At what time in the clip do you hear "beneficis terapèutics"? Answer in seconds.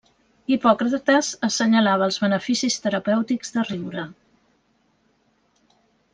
2.23-3.55